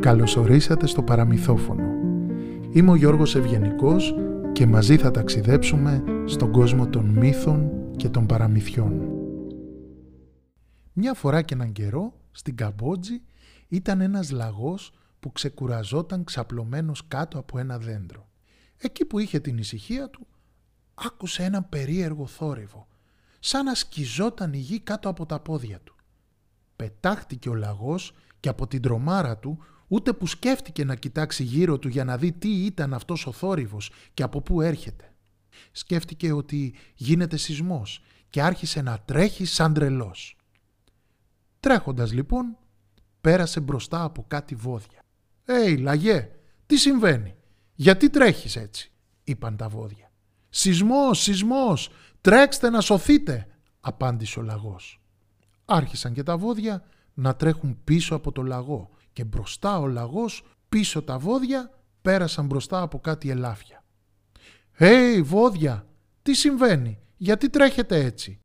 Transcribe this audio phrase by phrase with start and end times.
[0.00, 1.84] Καλωσορίσατε στο παραμυθόφωνο.
[2.72, 4.14] Είμαι ο Γιώργος Ευγενικός
[4.52, 9.08] και μαζί θα ταξιδέψουμε στον κόσμο των μύθων και των παραμυθιών.
[10.92, 13.22] Μια φορά και έναν καιρό, στην Καμπότζη,
[13.68, 18.28] ήταν ένας λαγός που ξεκουραζόταν ξαπλωμένος κάτω από ένα δέντρο.
[18.76, 20.26] Εκεί που είχε την ησυχία του,
[20.94, 22.86] άκουσε ένα περίεργο θόρυβο,
[23.40, 25.96] σαν να σκιζόταν η γη κάτω από τα πόδια του.
[26.82, 31.88] Πετάχτηκε ο λαγός και από την τρομάρα του ούτε που σκέφτηκε να κοιτάξει γύρω του
[31.88, 35.12] για να δει τι ήταν αυτός ο θόρυβος και από πού έρχεται.
[35.72, 40.36] Σκέφτηκε ότι γίνεται σεισμός και άρχισε να τρέχει σαν τρελός.
[41.60, 42.56] Τρέχοντας λοιπόν,
[43.20, 45.02] πέρασε μπροστά από κάτι βόδια.
[45.44, 46.30] «Έι, λαγέ,
[46.66, 47.34] τι συμβαίνει,
[47.74, 48.92] γιατί τρέχεις έτσι»
[49.24, 50.10] είπαν τα βόδια.
[50.48, 51.90] «Σεισμός, σεισμός,
[52.20, 53.46] τρέξτε να σωθείτε»
[53.80, 55.01] απάντησε ο λαγός.
[55.64, 56.82] Άρχισαν και τα βόδια
[57.14, 61.70] να τρέχουν πίσω από το λαγό και μπροστά ο λαγός, πίσω τα βόδια,
[62.02, 63.84] πέρασαν μπροστά από κάτι ελάφια.
[64.72, 65.86] «Έι, βόδια,
[66.22, 68.42] τι συμβαίνει, γιατί τρέχετε έτσι»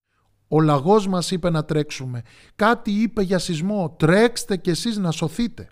[0.48, 2.22] Ο λαγός μας είπε να τρέξουμε.
[2.56, 3.96] Κάτι είπε για σεισμό.
[4.00, 5.70] Τρέξτε κι εσείς να σωθείτε.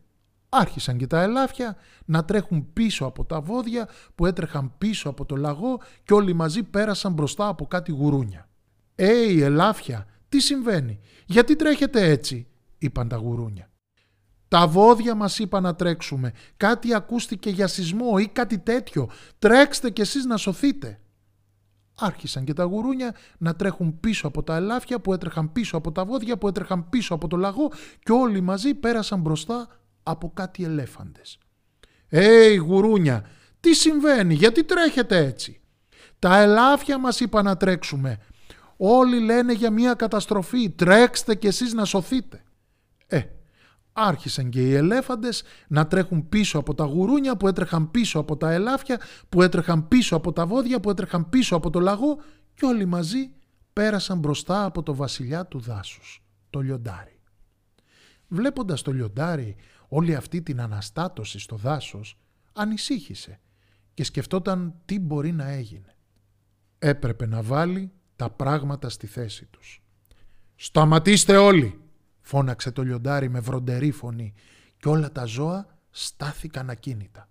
[0.50, 5.36] Άρχισαν και τα ελάφια να τρέχουν πίσω από τα βόδια που έτρεχαν πίσω από το
[5.36, 8.50] λαγό και όλοι μαζί πέρασαν μπροστά από κάτι γουρούνια.
[8.96, 10.06] «Έι, ελάφια,
[10.36, 12.48] τι συμβαίνει, γιατί τρέχετε έτσι»
[12.78, 13.70] είπαν τα γουρούνια.
[14.48, 20.02] «Τα βόδια μας είπαν να τρέξουμε, κάτι ακούστηκε για σεισμό ή κάτι τέτοιο, τρέξτε κι
[20.02, 21.00] εσείς να σωθείτε»
[22.00, 26.06] άρχισαν και τα γουρούνια να τρέχουν πίσω από τα ελάφια που έτρεχαν πίσω από τα
[26.06, 27.72] βόδια που έτρεχαν πίσω από το λαγό
[28.04, 29.68] και όλοι μαζί πέρασαν μπροστά
[30.04, 31.38] από κάτι ελέφαντες.
[32.08, 33.26] «Έι γουρούνια,
[33.60, 35.60] τι συμβαίνει, γιατί τρέχετε έτσι»
[36.20, 38.20] «Τα ελάφια μας είπα να τρέξουμε.
[38.78, 40.70] Όλοι λένε για μια καταστροφή.
[40.70, 42.44] Τρέξτε κι εσείς να σωθείτε».
[43.08, 43.22] Ε,
[43.94, 48.52] άρχισαν και οι ελέφαντες να τρέχουν πίσω από τα γουρούνια που έτρεχαν πίσω από τα
[48.52, 52.18] ελάφια, που έτρεχαν πίσω από τα βόδια, που έτρεχαν πίσω από το λαγό
[52.54, 53.32] και όλοι μαζί
[53.74, 57.20] πέρασαν μπροστά από το βασιλιά του δάσους, το λιοντάρι.
[58.28, 59.56] Βλέποντας το λιοντάρι
[59.88, 62.18] όλη αυτή την αναστάτωση στο δάσος,
[62.54, 63.40] ανησύχησε
[63.94, 65.96] και σκεφτόταν τι μπορεί να έγινε.
[66.80, 69.84] Έπρεπε να βάλει τα πράγματα στη θέση τους.
[70.56, 71.80] «Σταματήστε όλοι!»
[72.22, 74.34] φώναξε το λιοντάρι με βροντερή φωνή
[74.78, 77.30] και όλα τα ζώα στάθηκαν ακίνητα.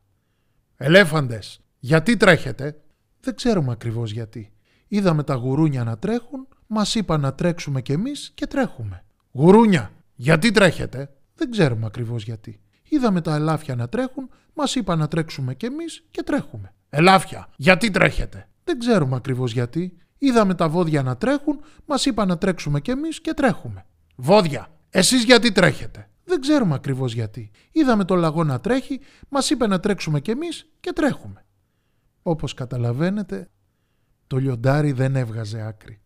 [0.77, 2.79] «Ελέφαντες, γιατί τρέχετε»
[3.21, 4.53] «Δεν ξέρουμε ακριβώς γιατί.
[4.89, 9.05] Είδαμε τα γουρούνια να τρέχουν, μας είπαν να τρέξουμε κι εμείς και τρέχουμε».
[9.33, 12.61] «Γουρούνια, γιατί τρέχετε» «Δεν ξέρουμε ακριβώς γιατί.
[12.89, 16.75] Είδαμε τα ελάφια να τρέχουν, μας είπαν να τρέξουμε κι εμείς και τρέχουμε».
[16.89, 19.97] «Ελάφια, γιατί τρέχετε» «Δεν ξέρουμε ακριβώς γιατί.
[20.25, 23.87] Είδαμε τα βόδια να τρέχουν, μας είπαν να τρέξουμε κι εμείς και τρέχουμε».
[24.17, 27.51] «Βόδια, εσείς γιατί τρέχετε; Δεν ξέρουμε ακριβώς γιατί.
[27.73, 31.45] Είδαμε το λαγό να τρέχει, μας είπε να τρέξουμε κι εμείς και τρέχουμε.
[32.23, 33.51] Όπως καταλαβαίνετε,
[34.27, 36.01] το λιοντάρι δεν έβγαζε άκρη.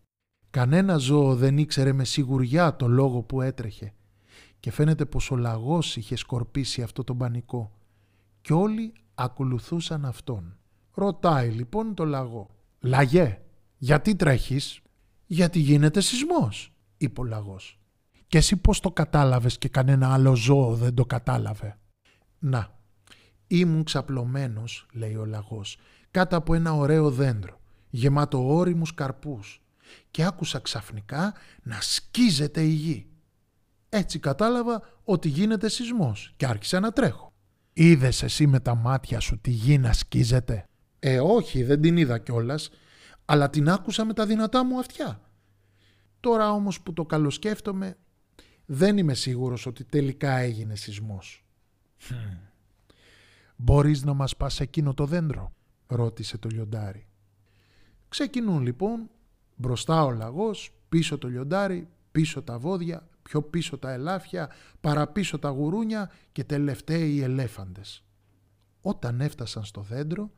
[0.49, 3.93] Κανένα ζώο δεν ήξερε με σιγουριά το λόγο που έτρεχε
[4.59, 7.71] και φαίνεται πως ο λαγός είχε σκορπίσει αυτό το πανικό
[8.41, 10.57] και όλοι ακολουθούσαν αυτόν.
[10.93, 12.49] Ρωτάει λοιπόν το λαγό
[12.79, 13.41] «Λαγέ,
[13.81, 14.81] γιατί τρέχεις»
[15.25, 17.79] «Γιατί γίνεται σεισμός», είπε ο λαγός.
[18.27, 21.77] Και εσύ πώς το κατάλαβες και κανένα άλλο ζώο δεν το κατάλαβε;
[22.39, 22.79] Να,
[23.47, 25.77] ήμουν ξαπλωμένος, λέει ο λαγός,
[26.11, 29.61] κάτω από ένα ωραίο δέντρο, γεμάτο όριμους καρπούς
[30.11, 33.07] και άκουσα ξαφνικά να σκίζεται η γη.
[33.89, 37.33] Έτσι κατάλαβα ότι γίνεται σεισμός και άρχισα να τρέχω.
[37.73, 40.63] Είδες εσύ με τα μάτια σου τη γη να σκίζεται;
[40.99, 42.69] Ε όχι δεν την είδα κιόλας,
[43.31, 45.21] αλλά την άκουσα με τα δυνατά μου αυτιά.
[46.19, 47.97] Τώρα όμως που το καλοσκέφτομαι
[48.65, 51.45] δεν είμαι σίγουρος ότι τελικά έγινε σεισμός.
[52.09, 52.13] Hm.
[53.55, 55.53] «Μπορείς να μας πας εκείνο το δέντρο»
[55.87, 57.07] ρώτησε το λιοντάρι.
[58.09, 59.09] Ξεκινούν λοιπόν
[59.55, 64.49] μπροστά ο λαγός, πίσω το λιοντάρι, πίσω τα βόδια, πιο πίσω τα ελάφια,
[64.81, 68.03] παραπίσω τα γουρούνια και τελευταίοι οι ελέφαντες.
[68.81, 70.31] Όταν έφτασαν στο δέντρο,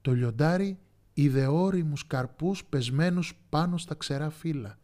[0.00, 0.78] το λιοντάρι
[1.14, 4.78] είδε όριμους καρπούς πεσμένους πάνω στα ξερά φύλλα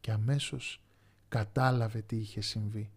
[0.00, 0.80] και αμέσως
[1.28, 2.90] κατάλαβε τι είχε συμβεί.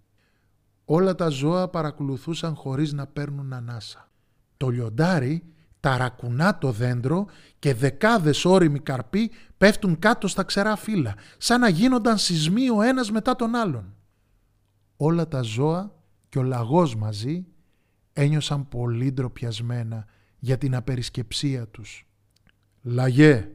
[0.85, 4.09] Όλα τα ζώα παρακολουθούσαν χωρίς να παίρνουν ανάσα.
[4.57, 5.43] Το λιοντάρι
[5.79, 7.25] ταρακουνά το δέντρο
[7.59, 13.11] και δεκάδες όριμοι καρποί πέφτουν κάτω στα ξερά φύλλα, σαν να γίνονταν σεισμοί ο ένας
[13.11, 13.95] μετά τον άλλον.
[14.97, 15.95] Όλα τα ζώα
[16.29, 17.45] και ο λαγός μαζί
[18.13, 20.05] ένιωσαν πολύ ντροπιασμένα
[20.39, 22.06] για την απερισκεψία τους.
[22.89, 23.51] «Λαγέ,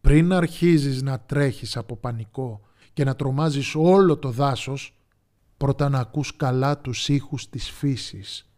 [0.00, 2.60] πριν αρχίζεις να τρέχεις από πανικό
[2.92, 4.96] και να τρομάζεις όλο το δάσος,
[5.56, 8.50] πρώτα να ακούς καλά τους ήχους της φύσης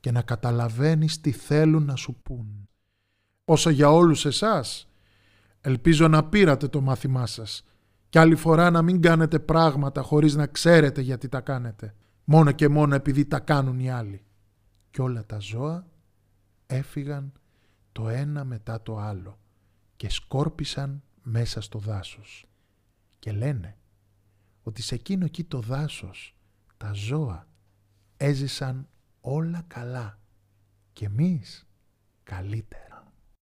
[0.00, 2.68] και να καταλαβαίνεις τι θέλουν να σου πούν.
[3.44, 4.88] Όσο για όλους εσάς,
[5.60, 7.64] ελπίζω να πήρατε το μάθημά σας
[8.08, 11.94] και άλλη φορά να μην κάνετε πράγματα χωρίς να ξέρετε γιατί τα κάνετε,
[12.24, 14.24] μόνο και μόνο επειδή τα κάνουν οι άλλοι.
[14.90, 15.86] Και όλα τα ζώα
[16.66, 17.32] έφυγαν
[17.92, 19.38] το ένα μετά το άλλο
[19.96, 22.46] και σκόρπισαν μέσα στο δάσος.
[23.18, 23.76] Και λένε
[24.62, 26.34] ότι σε εκείνο εκεί το δάσος
[26.76, 27.48] τα ζώα
[28.16, 28.88] έζησαν
[29.20, 30.18] όλα καλά
[30.92, 31.66] και εμείς
[32.22, 32.95] καλύτερα.